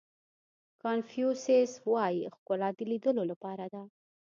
کانفیو 0.81 1.29
سیس 1.43 1.71
وایي 1.91 2.21
ښکلا 2.35 2.69
د 2.77 2.79
لیدلو 2.91 3.23
لپاره 3.31 3.65
ده. 3.73 3.83